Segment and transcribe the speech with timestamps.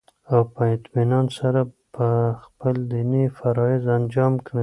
[0.33, 1.61] او په اطمينان سره
[1.93, 2.07] به
[2.45, 4.59] خپل ديني فرايض انجام كړي